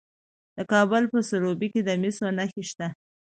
د 0.55 0.57
کابل 0.71 1.03
په 1.13 1.19
سروبي 1.29 1.67
کې 1.73 1.81
د 1.83 1.89
مسو 2.01 2.25
نښې 2.37 2.63
شته. 2.69 2.87